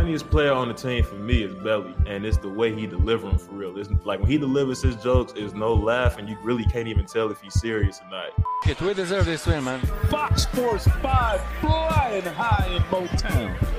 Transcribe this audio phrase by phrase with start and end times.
[0.00, 3.32] funniest player on the team for me is Belly, and it's the way he delivers
[3.32, 3.76] them for real.
[3.76, 7.04] It's like when he delivers his jokes, there's no laugh, and you really can't even
[7.04, 8.30] tell if he's serious or not.
[8.64, 9.80] Get, we deserve this win, man.
[10.08, 13.69] Fox Sports 5 flying high in Motown.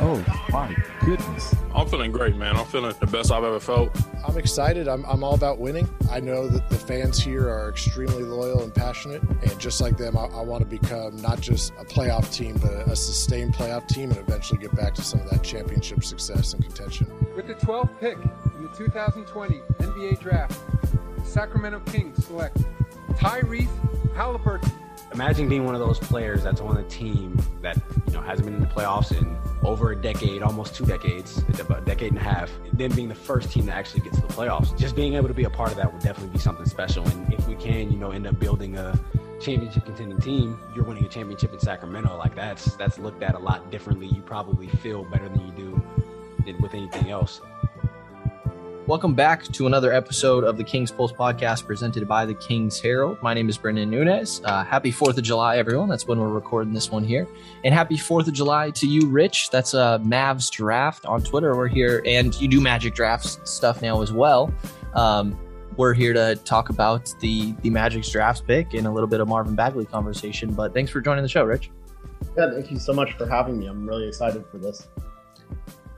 [0.00, 0.74] Oh my
[1.04, 1.54] goodness.
[1.74, 2.56] I'm feeling great, man.
[2.56, 3.96] I'm feeling the best I've ever felt.
[4.26, 4.88] I'm excited.
[4.88, 5.88] I'm, I'm all about winning.
[6.10, 9.22] I know that the fans here are extremely loyal and passionate.
[9.22, 12.72] And just like them, I, I want to become not just a playoff team, but
[12.72, 16.54] a, a sustained playoff team and eventually get back to some of that championship success
[16.54, 17.06] and contention.
[17.36, 18.16] With the 12th pick
[18.56, 20.60] in the 2020 NBA Draft,
[21.16, 22.58] the Sacramento Kings select
[23.12, 23.68] Tyrese
[24.14, 24.70] Halliburton
[25.14, 28.56] imagine being one of those players that's on a team that you know hasn't been
[28.56, 32.50] in the playoffs in over a decade, almost two decades, a decade and a half.
[32.72, 35.34] Then being the first team that actually gets to the playoffs, just being able to
[35.34, 37.06] be a part of that would definitely be something special.
[37.06, 38.98] And if we can, you know, end up building a
[39.40, 42.16] championship contending team, you're winning a championship in Sacramento.
[42.16, 44.08] Like that's that's looked at a lot differently.
[44.08, 45.82] You probably feel better than you do
[46.60, 47.40] with anything else.
[48.86, 53.16] Welcome back to another episode of the King's Pulse podcast presented by the King's Herald.
[53.22, 54.42] My name is Brendan Nunez.
[54.44, 55.88] Uh, happy 4th of July, everyone.
[55.88, 57.26] That's when we're recording this one here.
[57.64, 59.48] And happy 4th of July to you, Rich.
[59.48, 61.56] That's uh, Mavs Draft on Twitter.
[61.56, 64.52] We're here, and you do Magic Drafts stuff now as well.
[64.94, 65.38] Um,
[65.78, 69.28] we're here to talk about the, the Magic's draft pick and a little bit of
[69.28, 70.52] Marvin Bagley conversation.
[70.52, 71.70] But thanks for joining the show, Rich.
[72.36, 73.66] Yeah, thank you so much for having me.
[73.66, 74.88] I'm really excited for this.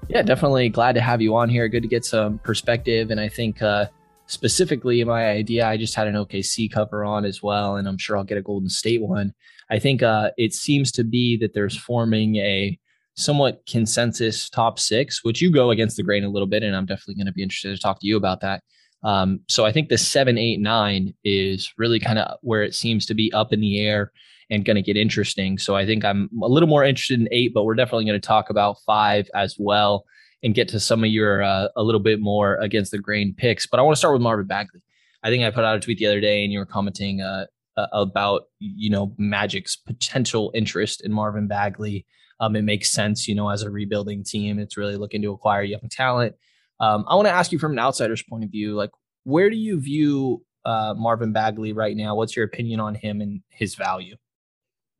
[0.08, 1.68] Yeah, definitely glad to have you on here.
[1.68, 3.10] Good to get some perspective.
[3.10, 3.86] And I think uh,
[4.26, 8.16] specifically my idea, I just had an OKC cover on as well, and I'm sure
[8.16, 9.34] I'll get a Golden State one.
[9.68, 12.78] I think uh, it seems to be that there's forming a
[13.16, 16.86] somewhat consensus top six, which you go against the grain a little bit, and I'm
[16.86, 18.62] definitely going to be interested to talk to you about that.
[19.02, 23.06] Um, so I think the seven, eight, nine is really kind of where it seems
[23.06, 24.12] to be up in the air
[24.50, 25.58] and going to get interesting.
[25.58, 28.26] So I think I'm a little more interested in eight, but we're definitely going to
[28.26, 30.04] talk about five as well
[30.42, 33.66] and get to some of your uh, a little bit more against the grain picks.
[33.66, 34.80] But I want to start with Marvin Bagley.
[35.22, 37.46] I think I put out a tweet the other day and you were commenting uh,
[37.92, 42.06] about you know Magic's potential interest in Marvin Bagley.
[42.38, 45.62] Um, it makes sense, you know, as a rebuilding team, it's really looking to acquire
[45.62, 46.34] young talent.
[46.80, 48.90] Um, I want to ask you from an outsider's point of view, like
[49.24, 52.14] where do you view uh, Marvin Bagley right now?
[52.14, 54.16] What's your opinion on him and his value?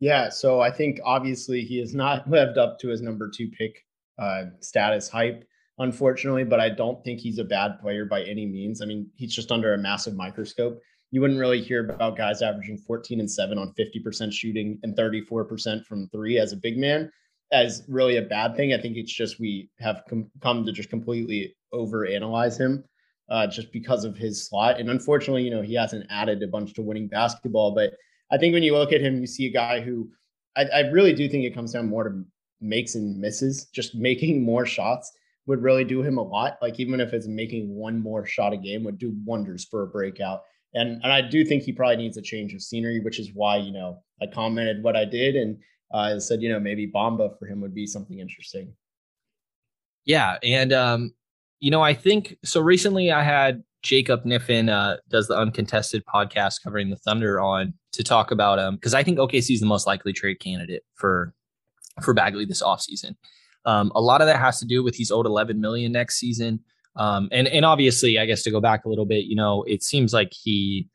[0.01, 3.84] Yeah, so I think obviously he has not lived up to his number two pick
[4.19, 5.45] uh, status hype,
[5.79, 8.83] unfortunately, but I don't think he's a bad player by any means.
[8.83, 10.81] I mean, he's just under a massive microscope.
[11.12, 15.84] You wouldn't really hear about guys averaging 14 and 7 on 50% shooting and 34%
[15.84, 17.11] from three as a big man
[17.53, 18.75] as really a bad thing.
[18.75, 22.84] I think it's just we have com- come to just completely overanalyze him
[23.31, 24.81] uh, just because of his slot.
[24.81, 27.95] And unfortunately, you know, he hasn't added a bunch to winning basketball, but
[28.31, 30.11] I think when you look at him, you see a guy who
[30.57, 32.25] I, I really do think it comes down more to
[32.61, 33.67] makes and misses.
[33.67, 35.13] Just making more shots
[35.47, 36.59] would really do him a lot.
[36.61, 39.87] Like even if it's making one more shot a game would do wonders for a
[39.87, 40.43] breakout.
[40.75, 43.57] And and I do think he probably needs a change of scenery, which is why
[43.57, 45.59] you know I commented what I did and
[45.93, 48.75] uh, said you know maybe Bamba for him would be something interesting.
[50.05, 51.15] Yeah, and um,
[51.61, 52.61] you know I think so.
[52.61, 58.05] Recently, I had Jacob Niffin uh, does the uncontested podcast covering the Thunder on to
[58.05, 61.34] talk about um because I think OKC is the most likely trade candidate for
[62.03, 63.17] for Bagley this offseason.
[63.65, 66.61] Um, a lot of that has to do with he's owed 11 million next season.
[66.95, 69.83] Um, and and obviously, I guess to go back a little bit, you know, it
[69.83, 70.89] seems like he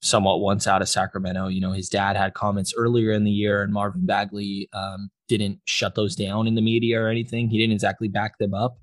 [0.00, 1.48] somewhat wants out of Sacramento.
[1.48, 5.60] You know, his dad had comments earlier in the year, and Marvin Bagley um, didn't
[5.64, 7.48] shut those down in the media or anything.
[7.48, 8.78] He didn't exactly back them up.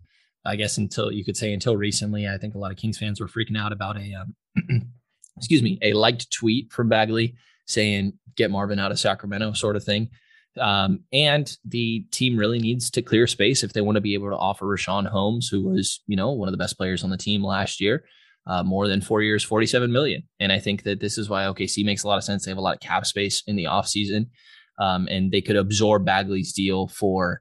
[0.46, 3.20] I guess until you could say until recently, I think a lot of Kings fans
[3.20, 4.36] were freaking out about a um,
[5.40, 7.36] excuse me a liked tweet from Bagley
[7.66, 10.10] saying "get Marvin out of Sacramento" sort of thing.
[10.58, 14.30] Um, and the team really needs to clear space if they want to be able
[14.30, 17.18] to offer Richaun Holmes, who was, you know, one of the best players on the
[17.18, 18.04] team last year,
[18.48, 20.24] uh, more than four years, 47 million.
[20.40, 22.46] And I think that this is why OKC makes a lot of sense.
[22.46, 24.28] They have a lot of cap space in the offseason,
[24.80, 27.40] um, and they could absorb Bagley's deal for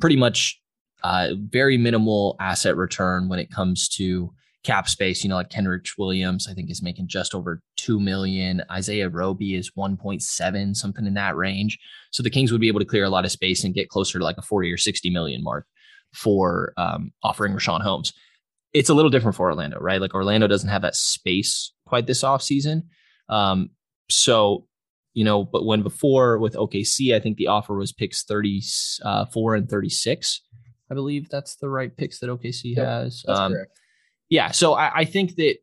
[0.00, 0.60] pretty much
[1.02, 4.32] uh, very minimal asset return when it comes to
[4.68, 5.24] cap space.
[5.24, 8.62] You know, like Kenrich Williams, I think is making just over two million.
[8.70, 11.78] Isaiah Roby is 1.7, something in that range.
[12.10, 14.18] So the Kings would be able to clear a lot of space and get closer
[14.18, 15.66] to like a 40 or 60 million mark
[16.12, 18.12] for um, offering Richaun Holmes.
[18.74, 20.02] It's a little different for Orlando, right?
[20.02, 22.82] Like Orlando doesn't have that space quite this offseason.
[23.30, 23.70] Um,
[24.10, 24.66] so,
[25.14, 29.56] you know, but when before with OKC, I think the offer was picks 34 uh,
[29.56, 30.42] and 36.
[30.90, 33.24] I believe that's the right picks that OKC yep, has.
[33.26, 33.54] Um,
[34.28, 34.50] yeah.
[34.50, 35.56] So I, I, think that,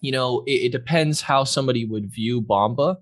[0.00, 2.96] you know, it, it, depends how somebody would view Bamba.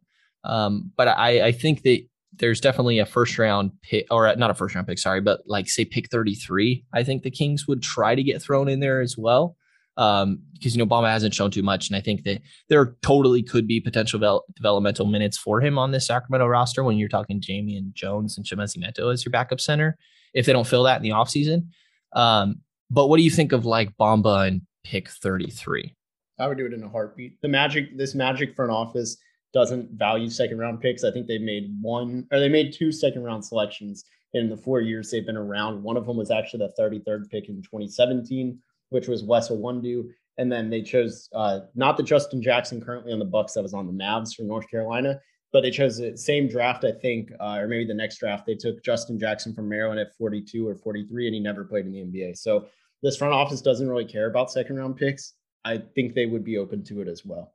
[0.45, 2.03] Um, but I, I think that
[2.39, 5.69] there's definitely a first round pick, or not a first round pick, sorry, but like
[5.69, 6.85] say pick 33.
[6.93, 9.57] I think the Kings would try to get thrown in there as well.
[9.99, 13.43] Um, because you know Bamba hasn't shown too much, and I think that there totally
[13.43, 17.41] could be potential vel- developmental minutes for him on this Sacramento roster when you're talking
[17.41, 19.97] Damian Jones and Chimezie Metu as your backup center
[20.35, 21.69] if they don't fill that in the offseason.
[22.13, 22.61] Um,
[22.91, 25.95] but what do you think of like Bamba and pick 33?
[26.39, 27.41] I would do it in a heartbeat.
[27.43, 29.17] The magic, this magic front office
[29.53, 31.03] doesn't value second round picks.
[31.03, 34.05] I think they made one or they made two second round selections
[34.35, 35.83] in the four years they've been around.
[35.83, 38.59] One of them was actually the 33rd pick in 2017,
[38.91, 40.09] which was Wes Iwundu.
[40.39, 43.73] And then they chose uh, not the Justin Jackson currently on the Bucks that was
[43.73, 45.19] on the Mavs from North Carolina,
[45.53, 48.45] but they chose the same draft, I think, uh, or maybe the next draft.
[48.45, 51.93] They took Justin Jackson from Maryland at 42 or 43, and he never played in
[51.93, 52.37] the NBA.
[52.37, 52.67] So
[53.03, 55.35] this front office doesn't really care about second round picks.
[55.65, 57.53] I think they would be open to it as well.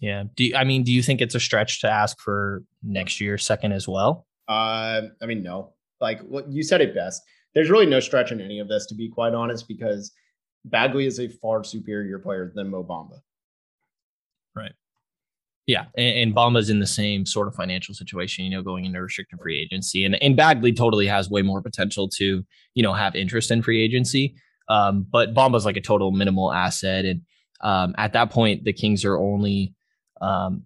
[0.00, 0.24] Yeah.
[0.34, 3.38] Do you, I mean, do you think it's a stretch to ask for next year
[3.38, 4.26] second as well?
[4.48, 5.72] Uh, I mean, no.
[6.00, 7.22] Like what you said it best.
[7.54, 10.12] There's really no stretch in any of this, to be quite honest, because
[10.64, 13.20] Bagley is a far superior player than Mo Bamba.
[14.56, 14.72] Right.
[15.66, 19.00] Yeah, and, and Bamba's in the same sort of financial situation, you know, going into
[19.00, 22.44] restricted free agency, and and Bagley totally has way more potential to,
[22.74, 24.34] you know, have interest in free agency.
[24.72, 27.22] Um, but Bamba's like a total minimal asset, and
[27.60, 29.74] um, at that point, the Kings are only
[30.20, 30.64] um,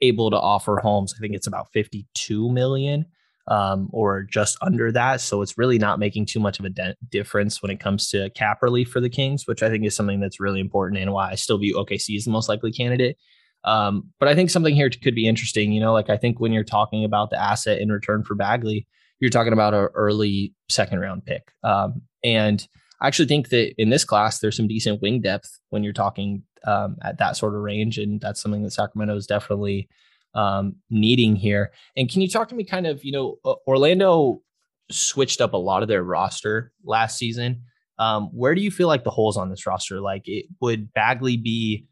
[0.00, 1.14] able to offer Holmes.
[1.16, 3.06] I think it's about fifty-two million,
[3.48, 5.20] um, or just under that.
[5.20, 8.30] So it's really not making too much of a de- difference when it comes to
[8.30, 11.30] cap relief for the Kings, which I think is something that's really important and why
[11.30, 13.16] I still view OKC as the most likely candidate.
[13.64, 15.72] Um, but I think something here could be interesting.
[15.72, 18.86] You know, like I think when you're talking about the asset in return for Bagley,
[19.18, 21.50] you're talking about an early second round pick.
[21.64, 22.66] Um, and
[23.00, 26.42] I actually think that in this class, there's some decent wing depth when you're talking
[26.64, 27.98] um, at that sort of range.
[27.98, 29.88] And that's something that Sacramento is definitely
[30.34, 31.70] um, needing here.
[31.96, 34.42] And can you talk to me kind of, you know, Orlando
[34.90, 37.62] switched up a lot of their roster last season.
[37.98, 40.00] Um, where do you feel like the holes on this roster?
[40.00, 41.86] Like, it, would Bagley be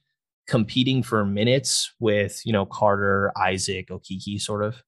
[0.46, 4.82] competing for minutes with you know Carter, Isaac, Okeke, sort of?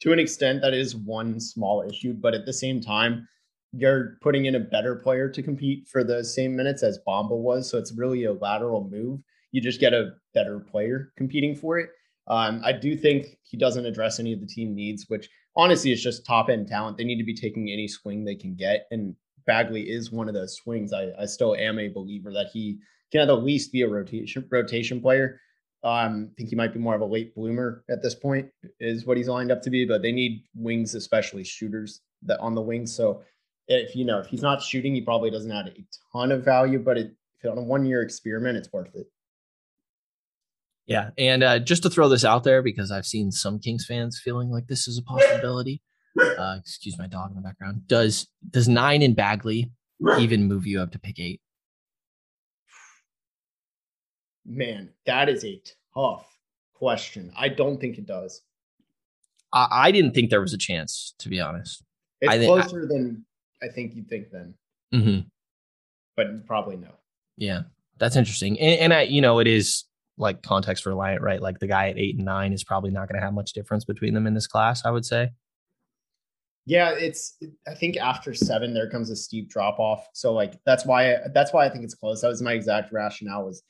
[0.00, 3.28] To an extent, that is one small issue, but at the same time,
[3.72, 7.70] you're putting in a better player to compete for the same minutes as Bamba was.
[7.70, 9.20] So it's really a lateral move.
[9.50, 11.90] You just get a better player competing for it.
[12.28, 16.02] Um, I do think he doesn't address any of the team needs, which honestly is
[16.02, 16.96] just top end talent.
[16.96, 18.86] They need to be taking any swing they can get.
[18.90, 19.16] And
[19.46, 20.92] Bagley is one of those swings.
[20.92, 22.78] I, I still am a believer that he
[23.10, 25.40] can at the least be a rotation rotation player.
[25.84, 28.48] Um, I think he might be more of a late bloomer at this point,
[28.78, 29.84] is what he's lined up to be.
[29.84, 32.94] But they need wings, especially shooters that on the wings.
[32.94, 33.22] So
[33.68, 36.78] if you know if he's not shooting, he probably doesn't add a ton of value.
[36.78, 37.12] But it,
[37.44, 39.06] on a one year experiment, it's worth it.
[40.86, 44.20] Yeah, and uh, just to throw this out there because I've seen some Kings fans
[44.22, 45.80] feeling like this is a possibility.
[46.20, 47.86] Uh, excuse my dog in the background.
[47.86, 49.70] Does does nine in Bagley
[50.18, 51.40] even move you up to pick eight?
[54.44, 55.60] Man, that is a
[55.94, 56.26] tough
[56.74, 57.32] question.
[57.36, 58.42] I don't think it does.
[59.52, 61.82] I, I didn't think there was a chance, to be honest.
[62.20, 63.24] It's I closer I, than
[63.62, 64.54] I think you'd think then.
[64.94, 65.20] Mm-hmm.
[66.16, 66.90] But probably no.
[67.36, 67.62] Yeah,
[67.98, 68.58] that's interesting.
[68.60, 69.84] And, and I, you know, it is
[70.18, 71.40] like context reliant, right?
[71.40, 73.84] Like the guy at eight and nine is probably not going to have much difference
[73.84, 75.30] between them in this class, I would say.
[76.64, 77.38] Yeah, it's.
[77.66, 80.06] I think after seven, there comes a steep drop off.
[80.12, 82.20] So like that's why that's why I think it's close.
[82.20, 83.44] That was my exact rationale.
[83.44, 83.64] Was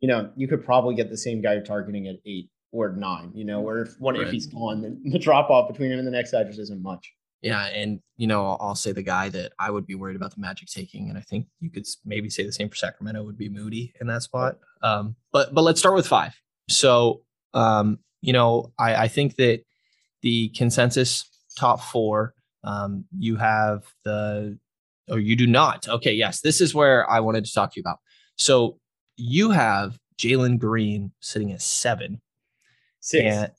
[0.00, 3.32] you know, you could probably get the same guy you're targeting at eight or nine,
[3.34, 4.26] you know, or if one right.
[4.26, 6.82] if he's gone, then the drop off between him and the next guy just isn't
[6.82, 7.12] much.
[7.40, 10.40] Yeah, and you know, I'll say the guy that I would be worried about the
[10.40, 13.48] Magic taking, and I think you could maybe say the same for Sacramento would be
[13.48, 14.58] Moody in that spot.
[14.82, 16.34] Um, but but let's start with five.
[16.68, 17.22] So,
[17.54, 19.62] um, you know, I, I think that
[20.22, 24.58] the consensus top four, um, you have the,
[25.08, 25.88] or you do not.
[25.88, 27.98] Okay, yes, this is where I wanted to talk to you about.
[28.36, 28.78] So
[29.16, 32.20] you have Jalen Green sitting at seven.
[33.00, 33.36] Six.
[33.36, 33.52] And,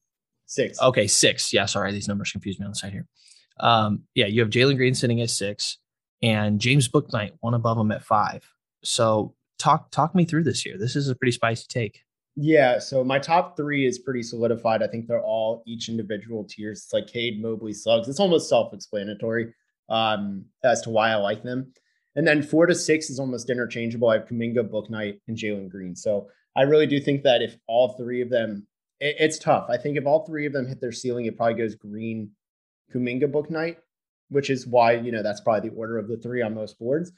[0.45, 0.81] six.
[0.81, 1.53] Okay, six.
[1.53, 3.07] Yeah, sorry, these numbers confuse me on the side here.
[3.59, 5.77] Um, yeah, you have Jalen Green sitting at six,
[6.21, 8.47] and James Bouknight one above him at five.
[8.83, 10.77] So talk talk me through this here.
[10.77, 12.03] This is a pretty spicy take.
[12.35, 14.81] Yeah, so my top three is pretty solidified.
[14.81, 16.83] I think they're all each individual tiers.
[16.83, 18.07] It's like Cade, Mobley, Suggs.
[18.07, 19.53] It's almost self-explanatory
[19.89, 21.73] um, as to why I like them.
[22.15, 24.09] And then four to six is almost interchangeable.
[24.09, 25.95] I have Kuminga, Bouknight, and Jalen Green.
[25.97, 28.67] So I really do think that if all three of them,
[29.01, 29.69] it, it's tough.
[29.69, 32.31] I think if all three of them hit their ceiling, it probably goes Green,
[32.93, 33.77] Kuminga, Bouknight,
[34.29, 37.11] which is why, you know, that's probably the order of the three on most boards.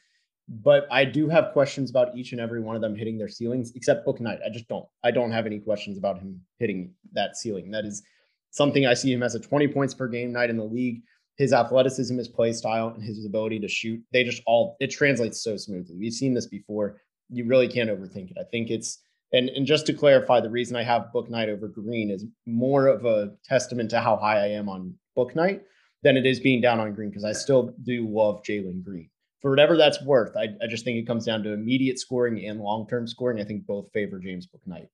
[0.48, 3.72] But I do have questions about each and every one of them hitting their ceilings,
[3.76, 4.40] except Bouknight.
[4.46, 4.86] I just don't.
[5.04, 7.72] I don't have any questions about him hitting that ceiling.
[7.72, 8.04] That is
[8.50, 11.04] something I see him as a 20 points per game night in the league.
[11.38, 15.42] His athleticism, his play style, and his ability to shoot, they just all it translates
[15.42, 15.96] so smoothly.
[15.98, 16.98] We've seen this before.
[17.30, 18.38] You really can't overthink it.
[18.40, 19.00] I think it's
[19.32, 23.06] and and just to clarify, the reason I have Bouknight over Green is more of
[23.06, 25.62] a testament to how high I am on Bouknight
[26.04, 29.10] than it is being down on Green because I still do love Jalen Green.
[29.42, 32.60] For whatever that's worth, I, I just think it comes down to immediate scoring and
[32.60, 33.40] long term scoring.
[33.40, 34.88] I think both favor James Bouknight.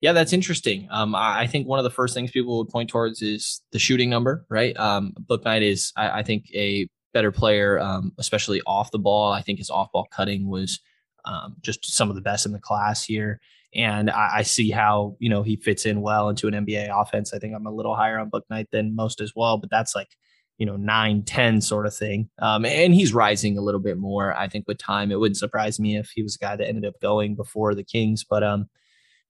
[0.00, 0.86] Yeah, that's interesting.
[0.90, 4.08] Um, I think one of the first things people would point towards is the shooting
[4.08, 4.78] number, right?
[4.78, 9.32] Um, Bouknight is, I, I think, a better player, um, especially off the ball.
[9.32, 10.78] I think his off ball cutting was
[11.24, 13.40] um, just some of the best in the class here.
[13.74, 17.34] And I, I, see how, you know, he fits in well into an NBA offense.
[17.34, 20.08] I think I'm a little higher on Bouknight than most as well, but that's like,
[20.56, 22.30] you know, nine, 10 sort of thing.
[22.40, 24.34] Um, and he's rising a little bit more.
[24.34, 26.86] I think with time, it wouldn't surprise me if he was a guy that ended
[26.86, 28.24] up going before the Kings.
[28.24, 28.68] But um,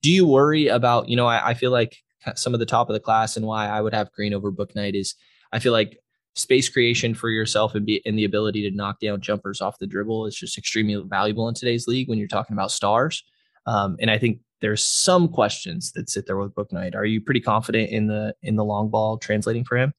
[0.02, 1.99] do you worry about, you know, I, I feel like
[2.35, 4.99] some of the top of the class and why I would have Green over Bouknight
[4.99, 5.14] is
[5.52, 5.99] I feel like
[6.35, 9.87] space creation for yourself and be and the ability to knock down jumpers off the
[9.87, 13.25] dribble is just extremely valuable in today's league when you're talking about stars.
[13.69, 16.95] Um, and I think there's some questions that sit there with Bouknight.
[16.95, 19.93] Are you pretty confident in the in the long ball translating for him?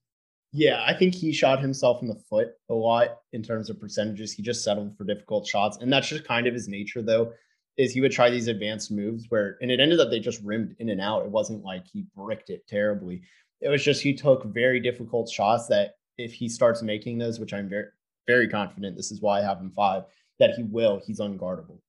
[0.52, 4.34] Yeah, I think he shot himself in the foot a lot in terms of percentages.
[4.34, 7.32] He just settled for difficult shots, and that's just kind of his nature, though.
[7.78, 10.76] Is he would try these advanced moves where, and it ended up they just rimmed
[10.80, 11.24] in and out.
[11.24, 13.22] It wasn't like he bricked it terribly.
[13.62, 17.54] It was just he took very difficult shots that if he starts making those, which
[17.54, 17.86] I'm very
[18.26, 20.04] very confident, this is why I have him five,
[20.40, 21.00] that he will.
[21.06, 21.80] He's unguardable.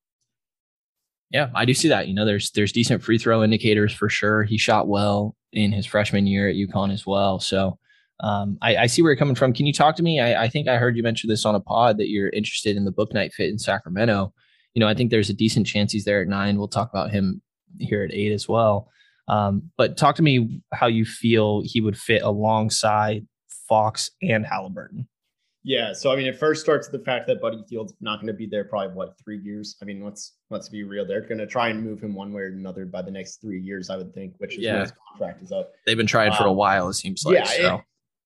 [1.31, 2.09] Yeah, I do see that.
[2.09, 4.43] You know, there's there's decent free throw indicators for sure.
[4.43, 7.39] He shot well in his freshman year at UConn as well.
[7.41, 7.79] So
[8.21, 9.53] um, I, I, see where you're coming from.
[9.53, 10.21] Can you talk to me?
[10.21, 12.85] I, I, think I heard you mention this on a pod that you're interested in
[12.85, 14.33] the Bouknight fit in Sacramento.
[14.75, 16.59] You know, I think there's a decent chance he's there at nine.
[16.59, 17.41] We'll talk about him
[17.79, 18.91] here at eight as well.
[19.27, 23.27] Um, but talk to me how you feel he would fit alongside
[23.69, 25.09] Fox and Halliburton.
[25.63, 28.29] Yeah, so I mean, it first starts with the fact that Buddy Hield's not going
[28.29, 29.77] to be there probably what three years.
[29.83, 32.43] I mean, let's let's be real; they're going to try and move him one way
[32.43, 34.35] or another by the next three years, I would think.
[34.39, 34.73] Which is yeah.
[34.73, 35.73] when his contract is up.
[35.85, 36.89] They've been trying for a um, while.
[36.89, 37.35] It seems like.
[37.35, 37.75] Yeah, so.
[37.75, 37.81] it,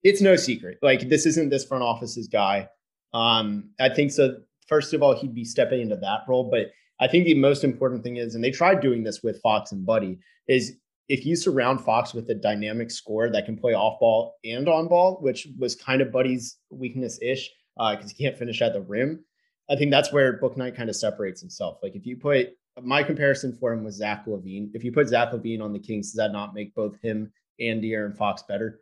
[0.05, 0.79] it's no secret.
[0.81, 2.69] Like this isn't this front office's guy.
[3.13, 4.37] Um, I think so.
[4.69, 8.05] First of all, he'd be stepping into that role, but I think the most important
[8.05, 10.77] thing is, and they tried doing this with Fox and Buddy, is
[11.09, 14.89] if you surround Fox with a dynamic score that can play off ball and on
[14.89, 18.81] ball, which was kind of Buddy's weakness ish, because uh, he can't finish at the
[18.81, 19.25] rim.
[19.69, 21.79] I think that's where Bouknight kind of separates himself.
[21.83, 24.71] Like if you put my comparison for him was Zach LaVine.
[24.75, 27.83] If you put Zach LaVine on the Kings, does that not make both him and
[27.83, 28.81] De'Aaron Fox better?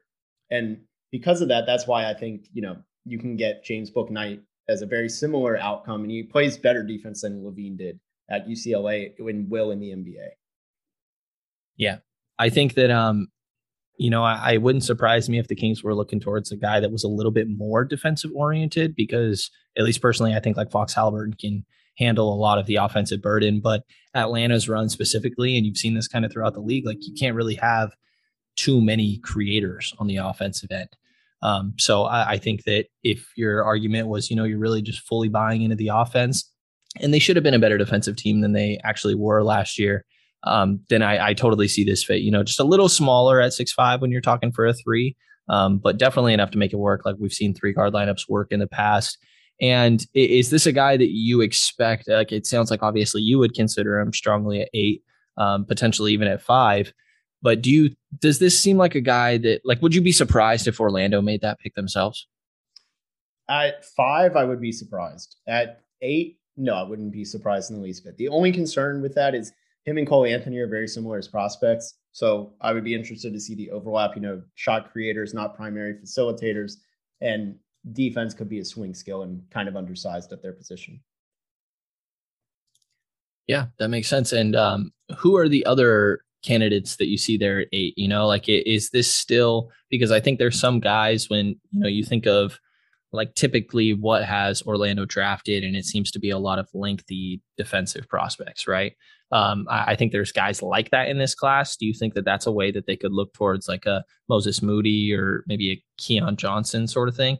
[0.50, 4.40] And because of that, that's why I think you know you can get James Bouknight
[4.68, 8.00] as a very similar outcome, and he plays better defense than LaVine did
[8.30, 10.28] at UCLA and will in the NBA.
[11.76, 11.98] Yeah,
[12.42, 13.28] I think that um,
[13.98, 16.80] you know, I, I, wouldn't surprise me if the Kings were looking towards a guy
[16.80, 20.72] that was a little bit more defensive oriented because, at least personally, I think like
[20.72, 21.64] Fox Halliburton can
[21.98, 23.60] handle a lot of the offensive burden.
[23.60, 23.84] But
[24.14, 27.36] Atlanta's run specifically, and you've seen this kind of throughout the league, like you can't
[27.36, 27.94] really have
[28.56, 30.88] too many creators on the offensive end.
[31.42, 35.06] Um, so I, I think that if your argument was, you know, you're really just
[35.06, 36.50] fully buying into the offense,
[37.00, 40.04] and they should have been a better defensive team than they actually were last year
[40.44, 42.22] um, then I, I, totally see this fit.
[42.22, 45.16] You know, just a little smaller at six five when you're talking for a three,
[45.48, 47.02] um, but definitely enough to make it work.
[47.04, 49.18] Like we've seen three guard lineups work in the past.
[49.60, 52.08] And is this a guy that you expect?
[52.08, 55.02] Like it sounds like obviously you would consider him strongly at eight,
[55.36, 56.92] um, potentially even at five.
[57.42, 60.66] But do you does this seem like a guy that like would you be surprised
[60.66, 62.26] if Orlando made that pick themselves?
[63.48, 65.36] At five, I would be surprised.
[65.46, 68.16] At eight, no, I wouldn't be surprised in the least bit.
[68.16, 69.52] The only concern with that is
[69.84, 71.94] him and Cole Anthony are very similar as prospects.
[72.12, 74.14] So I would be interested to see the overlap.
[74.14, 76.74] You know, shot creators, not primary facilitators,
[77.20, 77.56] and
[77.92, 81.00] defense could be a swing skill and kind of undersized at their position.
[83.46, 84.32] Yeah, that makes sense.
[84.32, 87.94] And um, who are the other candidates that you see there at eight?
[87.96, 91.88] You know, like is this still because I think there's some guys when you know
[91.88, 92.58] you think of
[93.12, 97.42] like typically what has Orlando drafted, and it seems to be a lot of lengthy
[97.56, 98.94] defensive prospects, right?
[99.32, 101.74] Um, I, I, think there's guys like that in this class.
[101.76, 104.60] Do you think that that's a way that they could look towards like a Moses
[104.60, 107.38] Moody or maybe a Keon Johnson sort of thing?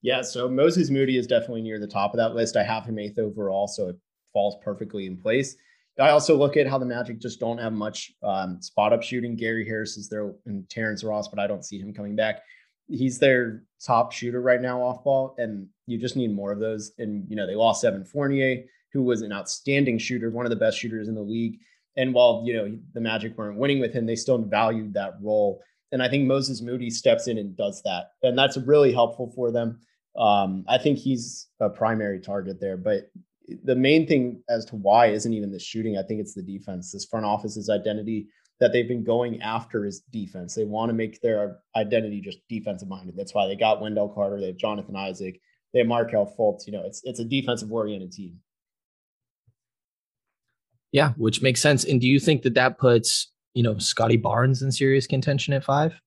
[0.00, 2.56] Yeah, so Moses Moody is definitely near the top of that list.
[2.56, 3.96] I have him eighth overall, so it
[4.32, 5.56] falls perfectly in place.
[5.98, 9.34] I also look at how the Magic just don't have much um, spot up shooting.
[9.34, 12.42] Gary Harris is there and Terrence Ross, but I don't see him coming back.
[12.88, 16.92] He's their top shooter right now off ball, and you just need more of those.
[16.98, 20.56] And you know they lost Evan Fournier who was an outstanding shooter, one of the
[20.56, 21.58] best shooters in the league.
[21.96, 25.62] And while you know the Magic weren't winning with him, they still valued that role.
[25.92, 29.50] And I think Moses Moody steps in and does that, and that's really helpful for
[29.50, 29.80] them.
[30.16, 33.10] Um, I think he's a primary target there, but
[33.64, 35.96] the main thing as to why isn't even the shooting.
[35.96, 36.90] I think it's the defense.
[36.90, 38.28] This front office's identity
[38.58, 40.54] that they've been going after is defense.
[40.54, 43.16] They want to make their identity just defensive minded.
[43.16, 44.40] That's why they got Wendell Carter.
[44.40, 45.40] They have Jonathan Isaac.
[45.72, 46.66] They have Markelle Fultz.
[46.66, 48.38] You know, it's it's a defensive oriented team.
[50.92, 51.84] Yeah, which makes sense.
[51.84, 55.64] And do you think that that puts you know Scottie Barnes in serious contention at
[55.64, 56.00] five?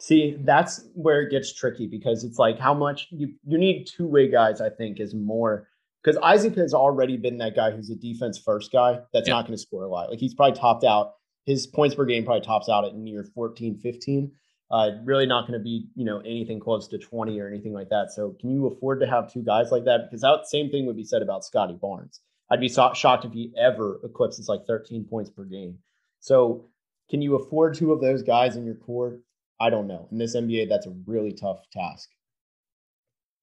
[0.00, 4.06] See, that's where it gets tricky because it's like how much you you need two
[4.06, 4.60] way guys.
[4.60, 5.68] I think is more
[6.02, 9.34] because Isaac has already been that guy who's a defense first guy that's yeah.
[9.34, 10.10] not going to score a lot.
[10.10, 11.14] Like he's probably topped out
[11.46, 14.30] his points per game probably tops out at near 14, 15.
[14.70, 17.90] Uh, really not going to be, you know, anything close to 20 or anything like
[17.90, 18.10] that.
[18.10, 20.08] So can you afford to have two guys like that?
[20.08, 22.20] Because that same thing would be said about Scottie Barnes.
[22.52, 25.78] I'd be so- shocked if he ever eclipses like 13 points per game.
[26.20, 26.66] So
[27.08, 29.20] can you afford two of those guys in your core?
[29.58, 30.06] I don't know.
[30.12, 32.10] In this NBA, that's a really tough task.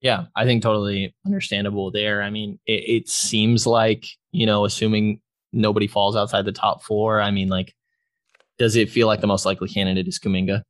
[0.00, 2.22] Yeah, I think totally understandable there.
[2.22, 5.20] I mean, it, it seems like, you know, assuming
[5.52, 7.74] nobody falls outside the top four, I mean, like
[8.58, 10.62] does it feel like the most likely candidate is Kuminga?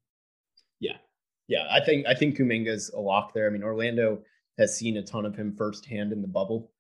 [0.79, 0.97] Yeah,
[1.47, 1.67] yeah.
[1.71, 3.47] I think I think Kuminga's a lock there.
[3.47, 4.23] I mean, Orlando
[4.59, 6.71] has seen a ton of him firsthand in the bubble,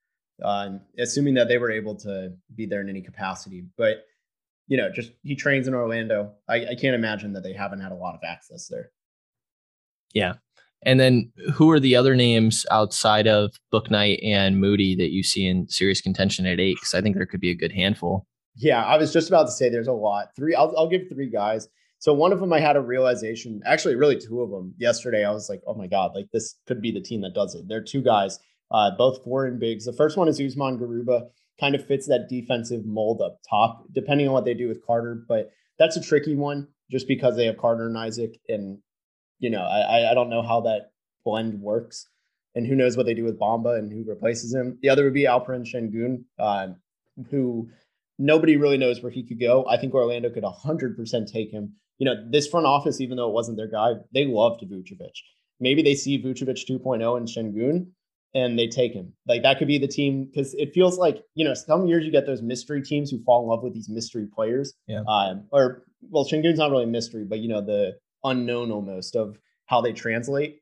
[0.42, 3.64] uh, assuming that they were able to be there in any capacity.
[3.76, 4.04] But
[4.66, 6.32] you know, just he trains in Orlando.
[6.48, 8.90] I, I can't imagine that they haven't had a lot of access there.
[10.14, 10.34] Yeah.
[10.82, 15.46] And then who are the other names outside of Bouknight and Moody that you see
[15.46, 16.76] in serious contention at eight?
[16.76, 18.26] Because I think there could be a good handful.
[18.56, 20.28] Yeah, I was just about to say there's a lot.
[20.36, 21.68] Three, I'll, I'll give three guys.
[21.98, 24.74] So one of them I had a realization, actually, really two of them.
[24.78, 27.54] Yesterday, I was like, oh my god, like this could be the team that does
[27.54, 27.68] it.
[27.68, 28.38] They're two guys,
[28.70, 29.84] uh, both foreign bigs.
[29.84, 34.28] The first one is Usman Garuba, kind of fits that defensive mold up top, depending
[34.28, 35.24] on what they do with Carter.
[35.28, 38.78] But that's a tricky one, just because they have Carter and Isaac, and
[39.38, 40.92] you know, I I don't know how that
[41.24, 42.08] blend works,
[42.54, 44.78] and who knows what they do with Bamba and who replaces him.
[44.82, 46.68] The other would be Alperen Sengun, uh,
[47.30, 47.68] who
[48.18, 49.66] nobody really knows where he could go.
[49.66, 51.72] I think Orlando could 100% take him.
[51.98, 55.16] You know, this front office, even though it wasn't their guy, they loved Vucevic.
[55.58, 57.86] Maybe they see Vucevic 2.0 and Sengun
[58.34, 59.12] and they take him.
[59.26, 62.12] Like that could be the team because it feels like, you know, some years you
[62.12, 64.74] get those mystery teams who fall in love with these mystery players.
[64.86, 65.02] Yeah.
[65.08, 69.38] Um, or, well, Sengun's not really a mystery, but, you know, the unknown almost of
[69.66, 70.60] how they translate.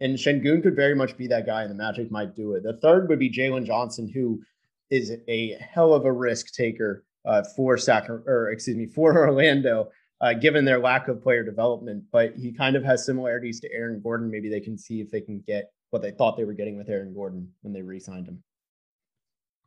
[0.00, 2.62] And Sengun could very much be that guy, and the Magic might do it.
[2.62, 4.42] The third would be Jalen Johnson, who
[4.90, 9.90] is a hell of a risk taker uh, for Sac or excuse me for Orlando,
[10.20, 12.04] uh, given their lack of player development.
[12.12, 14.30] But he kind of has similarities to Aaron Gordon.
[14.30, 16.90] Maybe they can see if they can get what they thought they were getting with
[16.90, 18.42] Aaron Gordon when they re-signed him.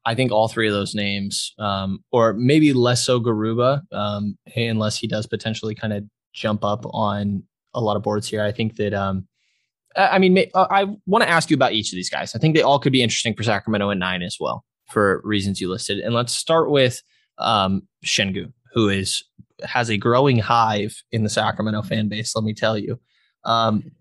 [0.05, 4.97] I think all three of those names, um, or maybe less so Garuba, um, unless
[4.97, 8.43] he does potentially kind of jump up on a lot of boards here.
[8.43, 9.27] I think that um,
[9.95, 12.35] I mean, uh, I want to ask you about each of these guys.
[12.35, 15.59] I think they all could be interesting for Sacramento at nine as well for reasons
[15.59, 15.99] you listed.
[15.99, 17.01] And let's start with
[17.39, 19.23] um, Sengun, who is
[19.63, 22.35] has a growing hive in the Sacramento fan base.
[22.35, 22.99] Let me tell you,
[23.43, 23.91] um,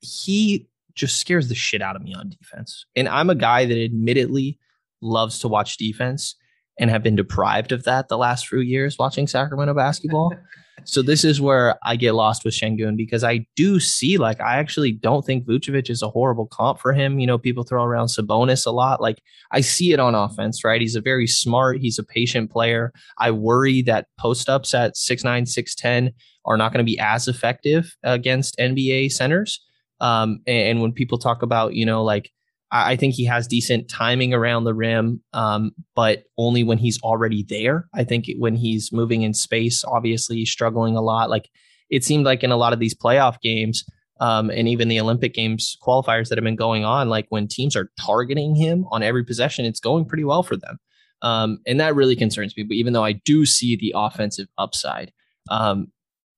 [0.00, 0.66] he
[0.98, 2.84] just scares the shit out of me on defense.
[2.94, 4.58] And I'm a guy that admittedly
[5.00, 6.34] loves to watch defense
[6.78, 10.32] and have been deprived of that the last few years watching Sacramento basketball.
[10.84, 14.58] So this is where I get lost with Sengun because I do see like I
[14.58, 17.18] actually don't think Vucevic is a horrible comp for him.
[17.18, 19.00] You know, people throw around Sabonis a lot.
[19.00, 20.80] Like I see it on offense, right?
[20.80, 22.92] He's a very smart, he's a patient player.
[23.18, 26.12] I worry that post ups at six nine, six ten
[26.44, 29.60] are not going to be as effective against NBA centers.
[30.00, 32.30] Um, and when people talk about, you know, like
[32.70, 37.44] I think he has decent timing around the rim, um, but only when he's already
[37.48, 37.88] there.
[37.94, 41.30] I think when he's moving in space, obviously he's struggling a lot.
[41.30, 41.48] Like
[41.88, 43.84] it seemed like in a lot of these playoff games,
[44.20, 47.76] um, and even the Olympic Games qualifiers that have been going on, like when teams
[47.76, 50.78] are targeting him on every possession, it's going pretty well for them.
[51.22, 52.64] Um, and that really concerns me.
[52.64, 55.12] But even though I do see the offensive upside,
[55.50, 55.88] um,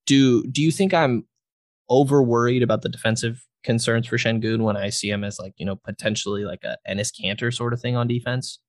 [0.07, 1.25] do do you think I'm
[1.89, 5.67] over worried about the defensive concerns for Sengun when I see him as like, you
[5.67, 8.61] know, potentially like a Enes Kanter sort of thing on defense?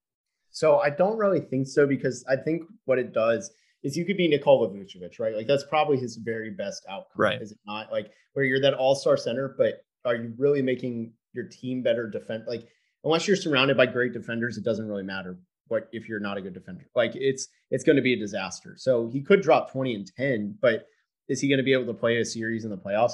[0.51, 3.51] So I don't really think so because I think what it does
[3.83, 5.35] is you could be Nikola Vucevic, right?
[5.35, 7.13] Like that's probably his very best outcome.
[7.15, 7.41] Right.
[7.41, 7.91] Is it not?
[7.91, 12.43] Like where you're that all-star center, but are you really making your team better defend
[12.47, 12.67] like
[13.03, 16.41] unless you're surrounded by great defenders, it doesn't really matter what if you're not a
[16.41, 16.85] good defender.
[16.95, 18.75] Like it's it's going to be a disaster.
[18.77, 20.85] So he could drop 20 and 10, but
[21.27, 23.13] is he going to be able to play a series in the playoffs?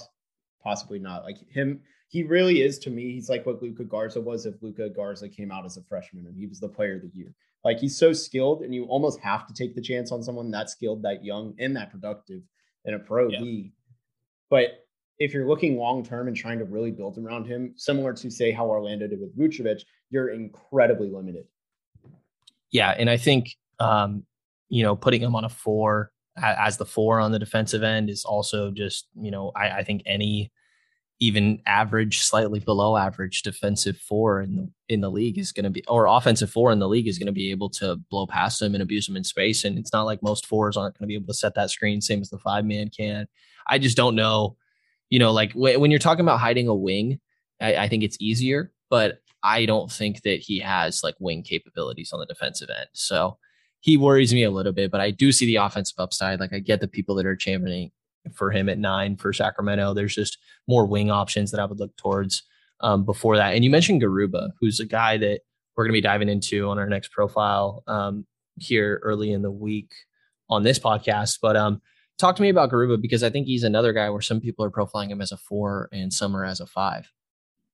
[0.64, 1.24] Possibly not.
[1.24, 3.12] Like him, he really is to me.
[3.14, 6.36] He's like what Luka Garza was if Luka Garza came out as a freshman and
[6.36, 7.34] he was the player of the year.
[7.64, 10.70] Like he's so skilled, and you almost have to take the chance on someone that
[10.70, 12.42] skilled, that young, and that productive
[12.86, 13.40] in a pro yeah.
[13.40, 13.72] league.
[14.50, 14.86] But
[15.20, 18.52] if you're looking long term and trying to really build around him, similar to say
[18.52, 21.46] how Orlando did with Vucevic, you're incredibly limited.
[22.72, 24.24] Yeah, and I think um,
[24.70, 28.26] you know putting him on a four as the four on the defensive end is
[28.26, 30.52] also just you know I, I think any
[31.20, 35.70] even average, slightly below average defensive four in the in the league is going to
[35.70, 38.60] be, or offensive four in the league is going to be able to blow past
[38.60, 39.66] them and abuse them in space.
[39.66, 42.02] And it's not like most fours aren't going to be able to set that screen,
[42.02, 43.28] same as the five man can.
[43.68, 44.58] I just don't know,
[45.10, 47.20] you know, like w- when you're talking about hiding a wing,
[47.60, 52.12] I, I think it's easier, but I don't think that he has like wing capabilities
[52.14, 52.88] on the defensive end.
[52.94, 53.38] So
[53.88, 56.42] he worries me a little bit, but I do see the offensive upside.
[56.42, 57.90] Like I get the people that are championing
[58.34, 59.94] for him at nine for Sacramento.
[59.94, 62.44] There's just more wing options that I would look towards
[62.82, 63.56] um, before that.
[63.56, 65.40] And you mentioned Garuba, who's a guy that
[65.78, 68.26] we're going to be diving into on our next profile um,
[68.58, 69.90] here early in the week
[70.50, 71.40] on this podcast.
[71.42, 71.82] But um,
[72.18, 74.70] talk to me about Garuba because I think he's another guy where some people are
[74.70, 77.10] profiling him as a four and some are as a five.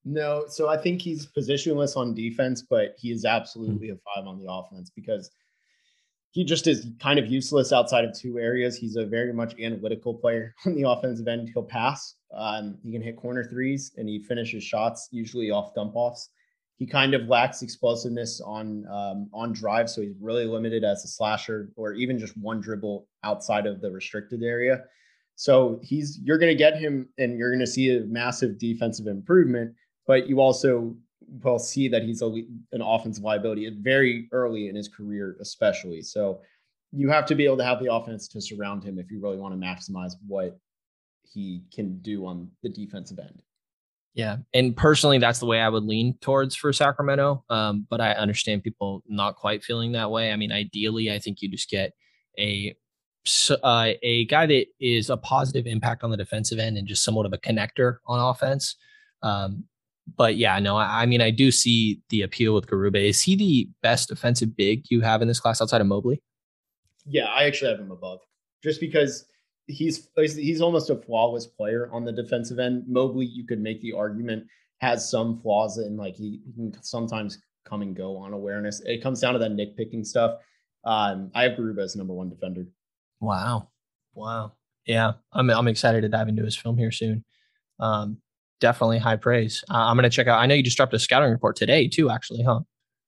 [0.06, 4.38] No, so I think he's positionless on defense, but he is absolutely a five on
[4.38, 5.32] the offense because
[6.34, 8.76] he just is kind of useless outside of two areas.
[8.76, 11.52] He's a very much analytical player on the offensive end.
[11.54, 12.16] He'll pass.
[12.36, 16.30] Um, he can hit corner threes, and he finishes shots usually off dump offs.
[16.78, 21.08] He kind of lacks explosiveness on um, on drive, so he's really limited as a
[21.08, 24.82] slasher or even just one dribble outside of the restricted area.
[25.36, 29.06] So he's you're going to get him, and you're going to see a massive defensive
[29.06, 29.76] improvement.
[30.08, 30.98] But you also
[31.42, 36.02] will see that he's a, an offensive liability very early in his career, especially.
[36.02, 36.42] So
[36.92, 39.38] you have to be able to have the offense to surround him if you really
[39.38, 40.60] want to maximize what
[41.24, 43.42] he can do on the defensive end.
[44.14, 47.44] Yeah, and personally, that's the way I would lean towards for Sacramento.
[47.50, 50.32] Um, but I understand people not quite feeling that way.
[50.32, 51.94] I mean, ideally, I think you just get
[52.38, 52.76] a
[53.64, 57.26] uh, a guy that is a positive impact on the defensive end and just somewhat
[57.26, 58.76] of a connector on offense.
[59.24, 59.64] Um,
[60.16, 62.98] but yeah, no, I, I, mean, I do see the appeal with Garuba.
[63.10, 66.22] Is he the best offensive big you have in this class outside of Mobley?
[67.06, 68.20] Yeah, I actually have him above,
[68.64, 69.26] just because
[69.68, 72.84] he's he's almost a flawless player on the defensive end.
[72.88, 74.46] Mobley, you could make the argument
[74.80, 78.82] has some flaws in like he, he can sometimes come and go on awareness.
[78.82, 80.40] It comes down to that nitpicking stuff.
[80.86, 82.66] Um, I have Garuba as number one defender.
[83.20, 83.70] Wow,
[84.14, 84.54] wow,
[84.86, 87.24] yeah, I'm I'm excited to dive into his film here soon.
[87.80, 88.18] Um,
[88.64, 89.62] definitely high praise.
[89.70, 90.40] Uh, I'm going to check out.
[90.40, 92.62] I know you just dropped a scouting report today too, actually, huh?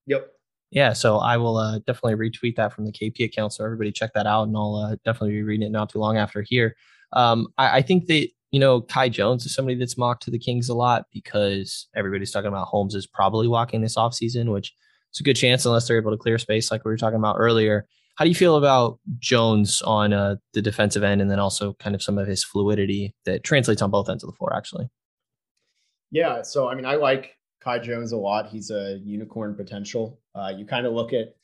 [0.06, 0.28] Yep.
[0.70, 3.54] Yeah, so I will uh, definitely retweet that from the KP account.
[3.54, 6.18] So everybody check that out, and I'll uh, definitely be reading it not too long
[6.18, 6.76] after here.
[7.14, 10.40] Um, I, I, think that you know Kai Jones is somebody that's mocked to the
[10.40, 14.74] Kings a lot because everybody's talking about Holmes is probably walking this offseason, which
[15.14, 17.38] is a good chance unless they're able to clear space like we were talking about
[17.40, 17.88] earlier.
[18.16, 21.96] How do you feel about Jones on uh, the defensive end, and then also kind
[21.96, 24.90] of some of his fluidity that translates on both ends of the floor, actually?
[26.16, 26.44] Yeah.
[26.44, 28.48] So, I mean, I like Kai Jones a lot.
[28.48, 30.22] He's a unicorn potential.
[30.34, 31.36] Uh, you kind of look at,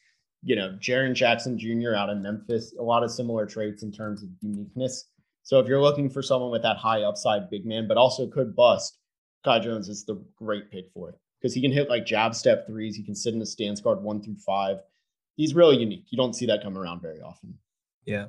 [0.43, 1.93] you know, Jaren Jackson Jr.
[1.93, 5.09] out in Memphis, a lot of similar traits in terms of uniqueness.
[5.43, 8.55] So, if you're looking for someone with that high upside big man, but also could
[8.55, 8.97] bust,
[9.43, 12.65] Kai Jones is the great pick for it because he can hit like jab step
[12.65, 12.95] threes.
[12.95, 14.77] He can sit in the stance guard one through five.
[15.35, 16.05] He's really unique.
[16.11, 17.57] You don't see that come around very often.
[18.05, 18.27] Yeah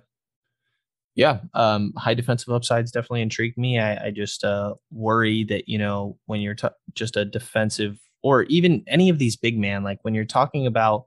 [1.14, 3.78] yeah, um, high defensive upsides definitely intrigue me.
[3.78, 8.44] I, I just uh, worry that you know when you're t- just a defensive or
[8.44, 11.06] even any of these big man, like when you're talking about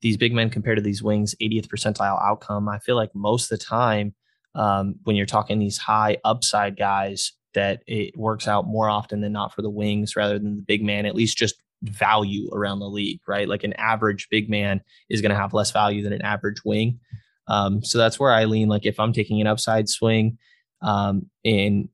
[0.00, 2.68] these big men compared to these wings, 80th percentile outcome.
[2.68, 4.14] I feel like most of the time
[4.54, 9.32] um, when you're talking these high upside guys, that it works out more often than
[9.32, 11.06] not for the wings rather than the big man.
[11.06, 13.48] At least just value around the league, right?
[13.48, 17.00] Like an average big man is going to have less value than an average wing.
[17.48, 18.68] Um, so that's where I lean.
[18.68, 20.38] Like if I'm taking an upside swing
[20.82, 21.88] um, in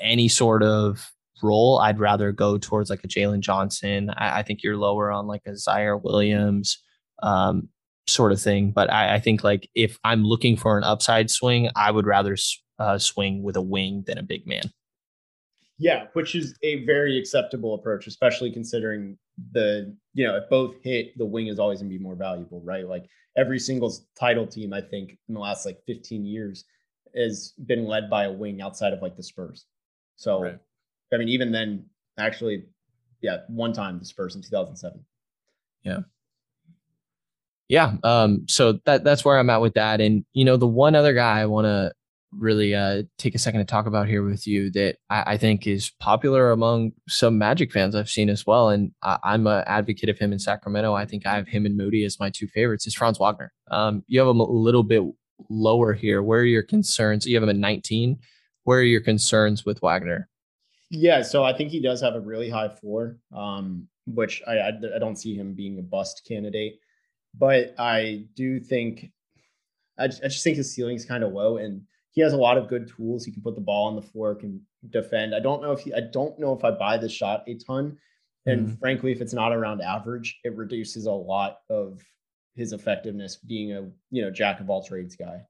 [0.00, 4.10] any sort of role, I'd rather go towards like a Jalen Johnson.
[4.16, 6.82] I, I, think you're lower on like a Ziaire Williams
[7.22, 7.68] um,
[8.06, 8.70] sort of thing.
[8.70, 12.36] But I, I, think like if I'm looking for an upside swing, I would rather
[12.78, 14.70] uh, swing with a wing than a big man.
[15.78, 19.18] Yeah, which is a very acceptable approach, especially considering
[19.52, 22.60] the you know if both hit, the wing is always going to be more valuable,
[22.62, 22.86] right?
[22.86, 26.64] Like every single title team, I think, in the last like 15 years
[27.14, 29.66] has been led by a wing outside of like the Spurs.
[30.16, 30.58] So, right.
[31.12, 31.86] I mean, even then,
[32.18, 32.64] actually,
[33.20, 35.04] yeah, one time the Spurs in 2007.
[35.82, 35.98] Yeah.
[37.68, 37.94] Yeah.
[38.02, 40.00] Um, so that that's where I'm at with that.
[40.00, 41.92] And you know, the one other guy I want to
[42.38, 45.66] really uh, take a second to talk about here with you that I, I, think
[45.66, 48.68] is popular among some Magic fans I've seen as well.
[48.68, 50.94] And I, am an advocate of him in Sacramento.
[50.94, 52.86] I think I have him and Moody as my two favorites.
[52.86, 53.52] Is Franz Wagner.
[53.70, 55.02] Um, you have him a little bit
[55.48, 56.22] lower here.
[56.22, 57.26] Where are your concerns?
[57.26, 58.18] You have him at 19.
[58.64, 60.28] Where are your concerns with Wagner?
[60.90, 64.68] Yeah, so I think he does have a really high floor, um, which I, I
[64.68, 66.78] I don't see him being a bust candidate.
[67.38, 69.10] But I do think
[69.98, 71.82] I just, I just think his ceiling is kind of low, and
[72.16, 73.24] he has a lot of good tools.
[73.24, 75.34] He can put the ball on the floor, can defend.
[75.34, 77.98] I don't know if he, I don't know if I buy the shot a ton.
[78.46, 82.00] And mm frankly, if it's not around average, it reduces a lot of
[82.54, 85.42] his effectiveness being a you know jack of all trades guy.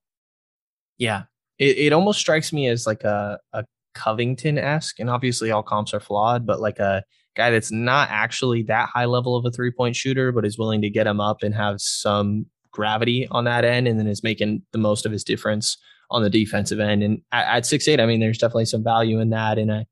[0.99, 1.25] Yeah,
[1.59, 5.95] it, it almost strikes me as like a a Covington esque, and obviously all comps
[5.95, 7.05] are flawed, but like a
[7.37, 10.81] guy that's not actually that high level of a three point shooter, but is willing
[10.83, 14.63] to get him up and have some gravity on that end, and then is making
[14.73, 15.77] the most of his difference
[16.11, 17.03] on the defensive end.
[17.03, 19.87] And at, six eight, I mean, there's definitely some value in that, and I,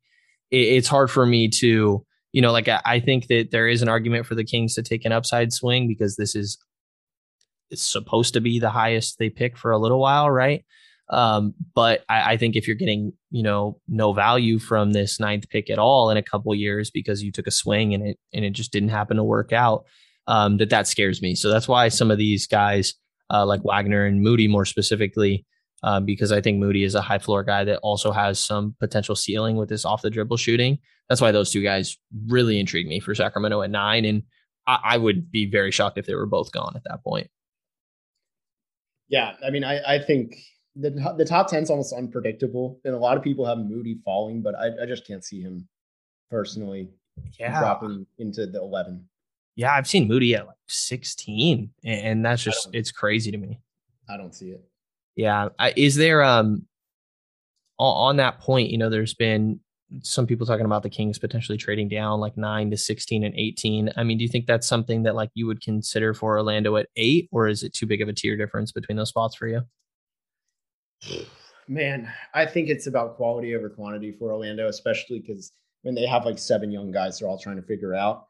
[0.50, 3.82] it, it's hard for me to, you know, like I, I think that there is
[3.82, 6.58] an argument for the Kings to take an upside swing because this is
[7.70, 10.64] it's supposed to be the highest they pick for a little while, right?
[11.10, 15.48] Um, but I, I, think if you're getting, you know, no value from this ninth
[15.50, 18.42] pick at all in a couple years because you took a swing and it and
[18.42, 19.84] it just didn't happen to work out,
[20.26, 21.34] um, that that scares me.
[21.34, 22.94] So that's why some of these guys,
[23.30, 25.44] uh, like Wagner and Moody, more specifically,
[25.84, 29.14] um, because I think Moody is a high floor guy that also has some potential
[29.14, 30.78] ceiling with this off the dribble shooting.
[31.10, 34.22] That's why those two guys really intrigue me for Sacramento at nine, and
[34.66, 37.28] I, I would be very shocked if they were both gone at that point.
[39.08, 40.36] Yeah, I mean, I, I think
[40.74, 44.40] the the top ten is almost unpredictable, and a lot of people have Moody falling,
[44.40, 45.68] but I, I just can't see him
[46.30, 46.88] personally
[47.38, 47.60] yeah.
[47.60, 49.06] dropping into the eleven.
[49.54, 53.60] Yeah, I've seen Moody at like sixteen, and that's just it's crazy to me.
[54.08, 54.64] I don't see it.
[55.16, 56.66] Yeah, is there um
[57.78, 58.70] on that point?
[58.70, 59.60] You know, there's been
[60.02, 63.90] some people talking about the Kings potentially trading down like nine to 16 and 18.
[63.96, 66.88] I mean, do you think that's something that like you would consider for Orlando at
[66.96, 69.62] eight, or is it too big of a tier difference between those spots for you?
[71.68, 76.24] Man, I think it's about quality over quantity for Orlando, especially because when they have
[76.24, 78.26] like seven young guys, they're all trying to figure out.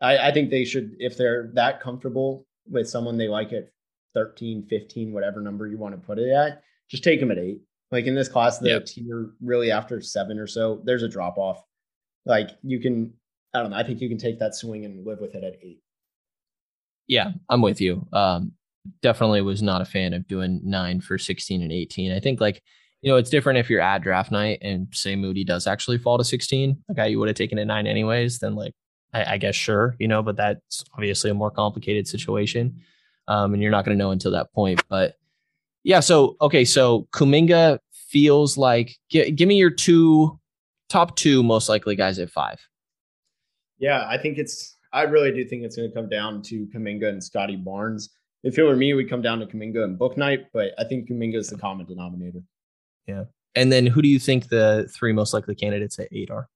[0.00, 3.68] I, I think they should, if they're that comfortable with someone they like at
[4.14, 7.60] 13, 15, whatever number you want to put it at, just take them at eight.
[7.90, 8.86] Like in this class, the yep.
[8.86, 11.62] tier really after seven or so, there's a drop off.
[12.24, 13.12] Like you can,
[13.52, 13.76] I don't know.
[13.76, 15.80] I think you can take that swing and live with it at eight.
[17.06, 18.06] Yeah, I'm with you.
[18.12, 18.52] Um,
[19.02, 22.12] definitely was not a fan of doing nine for 16 and 18.
[22.12, 22.62] I think like,
[23.02, 26.16] you know, it's different if you're at draft night and say Moody does actually fall
[26.18, 28.72] to 16, a guy you would have taken at nine anyways, then like,
[29.12, 32.80] I, I guess sure, you know, but that's obviously a more complicated situation.
[33.28, 34.82] Um, and you're not going to know until that point.
[34.88, 35.16] But
[35.82, 40.38] yeah, so okay, so Kuminga feels like g- give me your two
[40.88, 42.60] top two most likely guys at five.
[43.78, 47.08] Yeah, I think it's I really do think it's going to come down to Kuminga
[47.08, 48.10] and Scottie Barnes
[48.44, 51.36] if it were me, we'd come down to Kuminga and Bouknight, but I think Kuminga
[51.36, 52.42] is the common denominator.
[53.06, 53.24] Yeah.
[53.54, 56.48] And then who do you think the three most likely candidates at eight are?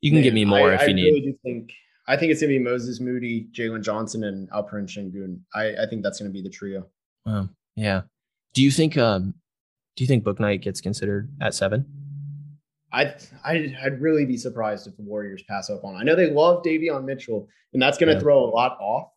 [0.00, 1.02] You can Man, give me more I, if you I need.
[1.02, 1.72] I really do think
[2.10, 5.38] I think it's gonna be Moses Moody, Jalen Johnson, and Alperen Sengun.
[5.54, 6.86] I, I think that's gonna be the trio.
[7.26, 8.02] Um, yeah.
[8.54, 9.34] Do you think um
[9.96, 11.86] do you think Bouknight gets considered at seven?
[12.92, 15.94] I'd, I'd, I'd really be surprised if the Warriors pass up on.
[15.94, 18.20] I know they love Davion Mitchell, and that's going to yeah.
[18.20, 19.10] throw a lot off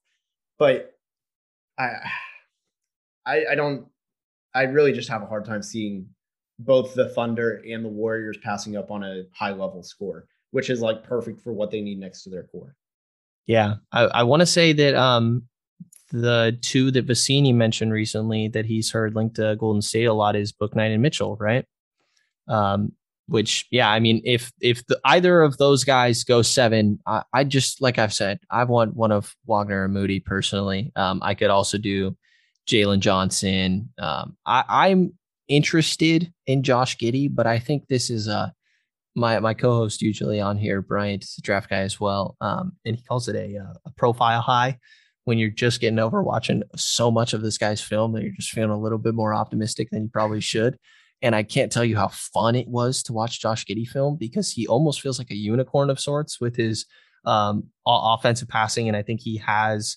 [0.57, 0.93] but
[1.77, 1.95] I,
[3.25, 3.87] I, I don't.
[4.55, 6.07] I really just have a hard time seeing
[6.59, 10.79] both the Thunder and the Warriors passing up on a high level score, which is
[10.79, 12.75] like perfect for what they need next to their core.
[13.45, 15.43] Yeah, I, I want to say that um
[16.11, 20.35] the two that Vecenie mentioned recently that he's heard linked to Golden State a lot
[20.35, 21.65] is Bouknight and Mitchell, right?
[22.47, 22.93] Um,
[23.27, 27.43] which yeah i mean if if the, either of those guys go seven I, I,
[27.43, 31.49] just like i've said i want one of wagner and moody personally um, i could
[31.49, 32.17] also do
[32.67, 35.13] jalen johnson um, I, i'm
[35.47, 38.53] interested in josh giddey but i think this is a
[39.15, 42.95] my my co-host usually on here bryant is a draft guy as well um, and
[42.95, 44.77] he calls it a, uh, a profile high
[45.25, 48.51] when you're just getting over watching so much of this guy's film that you're just
[48.51, 50.77] feeling a little bit more optimistic than you probably should
[51.23, 54.51] and I can't tell you how fun it was to watch Josh Giddey film because
[54.51, 56.85] he almost feels like a unicorn of sorts with his
[57.25, 58.89] um, offensive passing.
[58.89, 59.95] And I think he has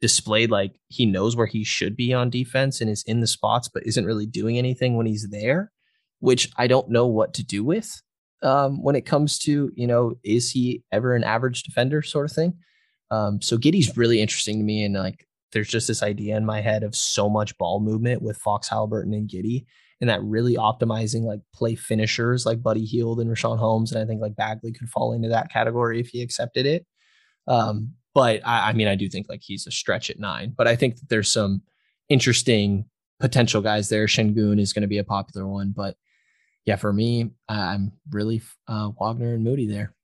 [0.00, 3.68] displayed like he knows where he should be on defense and is in the spots,
[3.68, 5.72] but isn't really doing anything when he's there,
[6.20, 8.00] which I don't know what to do with
[8.42, 12.32] um, when it comes to, you know, is he ever an average defender sort of
[12.34, 12.54] thing?
[13.10, 14.84] Um, so Giddey's really interesting to me.
[14.84, 18.36] And like, there's just this idea in my head of so much ball movement with
[18.36, 19.66] Fox Halliburton and Giddey,
[20.00, 23.92] and that really optimizing like play finishers like Buddy Hield and Richaun Holmes.
[23.92, 26.86] And I think like Bagley could fall into that category if he accepted it.
[27.48, 30.68] Um, but I, I mean, I do think like he's a stretch at nine, but
[30.68, 31.62] I think that there's some
[32.08, 32.84] interesting
[33.18, 34.06] potential guys there.
[34.06, 35.96] Sengun is going to be a popular one, but
[36.66, 39.94] yeah, for me, I'm really uh, Wagner and Moody there.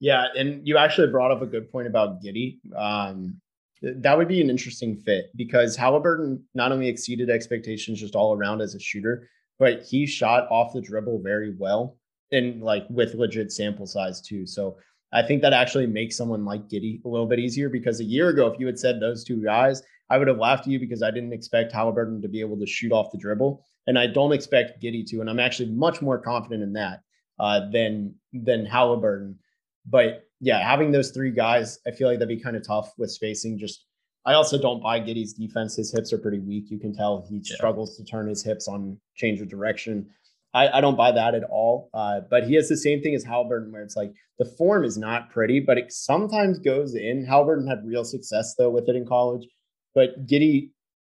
[0.00, 2.58] Yeah, and you actually brought up a good point about Giddey.
[2.74, 3.40] Um,
[3.82, 8.60] that would be an interesting fit because Halliburton not only exceeded expectations just all around
[8.60, 11.96] as a shooter, but he shot off the dribble very well
[12.32, 14.46] and like with legit sample size too.
[14.46, 14.76] So
[15.12, 18.28] I think that actually makes someone like Giddey a little bit easier because a year
[18.28, 21.02] ago, if you had said those two guys, I would have laughed at you because
[21.02, 24.30] I didn't expect Halliburton to be able to shoot off the dribble, and I don't
[24.30, 25.20] expect Giddey to.
[25.20, 27.00] And I'm actually much more confident in that
[27.40, 29.36] uh, than than Halliburton.
[29.84, 33.10] But yeah, having those three guys, I feel like that'd be kind of tough with
[33.10, 33.58] spacing.
[33.58, 33.84] Just
[34.24, 35.74] I also don't buy Giddey's defense.
[35.74, 36.70] His hips are pretty weak.
[36.70, 37.56] You can tell he yeah.
[37.56, 40.06] struggles to turn his hips on change of direction.
[40.54, 41.90] I, I don't buy that at all.
[41.92, 44.96] Uh, but he has the same thing as Halliburton, where it's like the form is
[44.96, 47.24] not pretty, but it sometimes goes in.
[47.24, 49.48] Halliburton had real success though with it in college,
[49.96, 50.70] but Giddey,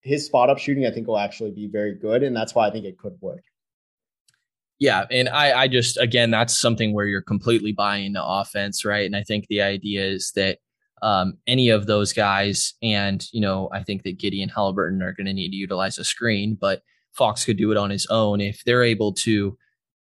[0.05, 2.71] his spot up shooting, I think will actually be very good, and that's why I
[2.71, 3.43] think it could work.
[4.77, 9.05] Yeah, and I, I just again, that's something where you're completely buying the offense, right?
[9.05, 10.59] And I think the idea is that
[11.01, 15.13] um, any of those guys, and you know, I think that Giddey and Halliburton are
[15.13, 18.41] going to need to utilize a screen, but Fox could do it on his own
[18.41, 19.57] if they're able to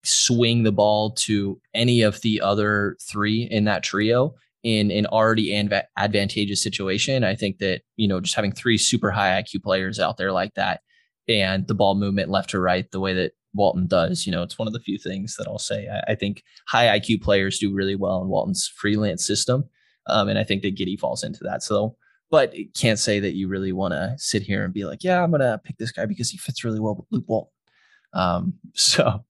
[0.04, 5.56] swing the ball to any of the other three in that trio in an already
[5.56, 7.24] adv- advantageous situation.
[7.24, 10.54] I think that, you know, just having three super high IQ players out there like
[10.56, 10.82] that
[11.28, 14.58] and the ball movement left to right, the way that Walton does, you know, it's
[14.58, 15.88] one of the few things that I'll say.
[15.88, 19.66] I, I think high IQ players do really well in Walton's freelance system.
[20.08, 21.64] Um, and I think that Giddey falls into that.
[21.64, 21.96] So
[22.34, 25.30] but can't say that you really want to sit here and be like, yeah, I'm
[25.30, 27.52] gonna pick this guy because he fits really well with Luke Walton.
[28.14, 29.24] Um, so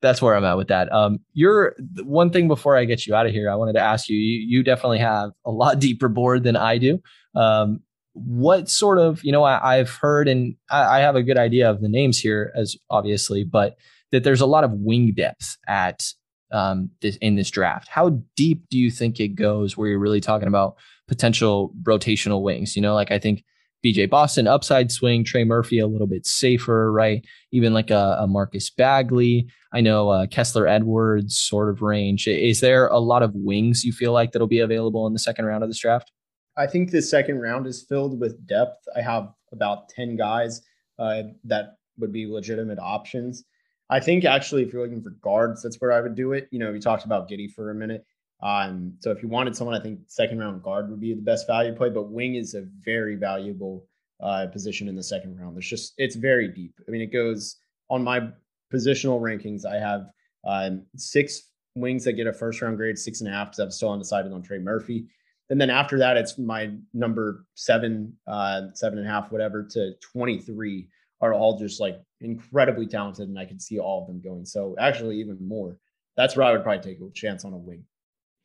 [0.00, 0.92] that's where I'm at with that.
[0.92, 4.08] Um, you're one thing before I get you out of here, I wanted to ask
[4.08, 7.00] you, you, you definitely have a lot deeper board than I do.
[7.34, 7.80] Um,
[8.14, 11.70] what sort of, you know, I, have heard and I, I, have a good idea
[11.70, 13.76] of the names here as obviously, but
[14.10, 16.04] that there's a lot of wing depth at
[16.50, 17.88] um, this, in this draft.
[17.88, 20.76] How deep do you think it goes where you're really talking about
[21.12, 22.74] potential rotational wings.
[22.74, 23.44] You know, like I think
[23.84, 27.24] BJ Boston upside swing, Trey Murphy a little bit safer, right?
[27.50, 29.48] Even like a, a Marcus Bagley.
[29.72, 32.28] I know uh, Kessler Edwards sort of range.
[32.28, 35.46] Is there a lot of wings you feel like that'll be available in the second
[35.46, 36.12] round of this draft?
[36.56, 38.86] I think the second round is filled with depth.
[38.94, 40.62] I have about 10 guys
[40.98, 43.44] uh, that would be legitimate options.
[43.90, 46.48] I think actually, if you're looking for guards, that's where I would do it.
[46.50, 48.06] You know, we talked about Giddey for a minute.
[48.42, 51.46] Um, so if you wanted someone, I think second round guard would be the best
[51.46, 53.86] value play, but wing is a very valuable
[54.20, 55.56] uh, position in the second round.
[55.56, 56.74] There's just it's very deep.
[56.86, 57.56] I mean, it goes
[57.88, 58.28] on my
[58.72, 59.64] positional rankings.
[59.64, 60.10] I have
[60.44, 63.70] um, six wings that get a first round grade, six and a half because I'm
[63.70, 65.06] still undecided on Trey Murphy.
[65.50, 69.92] And then after that, it's my number seven, uh, seven and a half, whatever, to
[70.00, 70.88] 23
[71.20, 74.44] are all just like incredibly talented, and I can see all of them going.
[74.44, 75.78] So actually, even more.
[76.16, 77.84] That's where I would probably take a chance on a wing.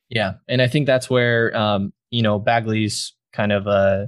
[0.09, 4.07] Yeah, and I think that's where um, you know Bagley's kind of uh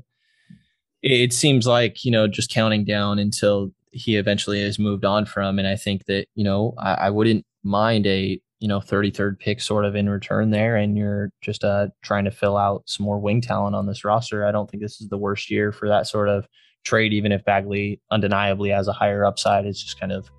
[1.01, 5.59] it seems like you know just counting down until he eventually is moved on from,
[5.59, 9.61] and I think that you know I, I wouldn't mind a you know 33rd pick
[9.61, 13.19] sort of in return there, and you're just uh trying to fill out some more
[13.19, 14.45] wing talent on this roster.
[14.45, 16.47] I don't think this is the worst year for that sort of
[16.85, 19.65] trade, even if Bagley undeniably has a higher upside.
[19.65, 20.29] It's just kind of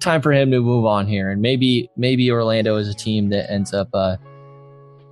[0.00, 3.50] time for him to move on here, and maybe maybe Orlando is a team that
[3.50, 3.88] ends up.
[3.92, 4.16] uh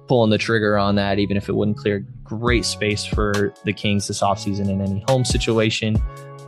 [0.09, 4.09] pulling the trigger on that, even if it wouldn't clear great space for the Kings
[4.09, 5.97] this offseason in any home situation.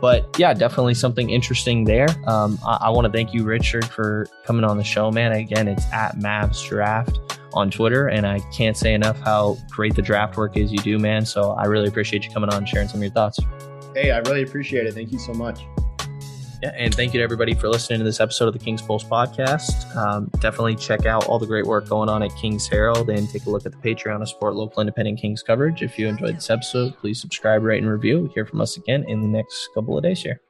[0.01, 2.09] But yeah, definitely something interesting there.
[2.27, 5.33] Um, I, I want to thank you, Richard, for coming on the show, man.
[5.33, 7.19] Again, it's at Mavs Draft
[7.55, 10.99] on Twitter, and I can't say enough how great the draft work is you do,
[10.99, 11.25] man.
[11.25, 13.39] So I really appreciate you coming on and sharing some of your thoughts.
[13.95, 14.95] Hey, I really appreciate it.
[14.95, 15.61] Thank you so much.
[16.63, 19.05] Yeah, and thank you to everybody for listening to this episode of the King's Pulse
[19.05, 19.95] podcast.
[19.97, 23.47] Um, definitely check out all the great work going on at King's Herald and take
[23.47, 25.83] a look at the Patreon to support local independent Kings coverage.
[25.83, 28.31] If you enjoyed this episode, please subscribe, rate, and review.
[28.35, 30.41] Hear from us again in the next couple of days here.